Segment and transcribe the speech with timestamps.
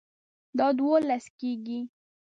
[0.57, 1.79] دا دوولس کیږي